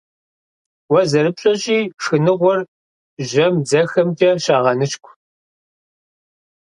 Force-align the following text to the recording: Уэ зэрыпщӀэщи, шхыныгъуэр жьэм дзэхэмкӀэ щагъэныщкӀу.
Уэ 0.91 1.01
зэрыпщӀэщи, 1.09 1.79
шхыныгъуэр 2.01 2.59
жьэм 3.29 3.53
дзэхэмкӀэ 3.63 4.31
щагъэныщкӀу. 4.43 5.13